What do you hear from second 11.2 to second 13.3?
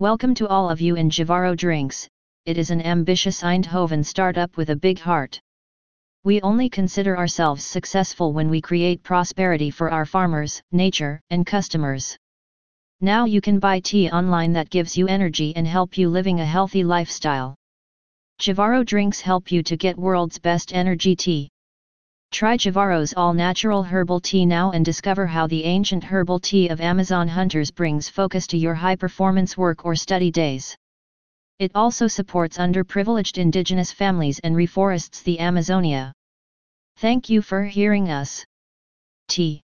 and customers. Now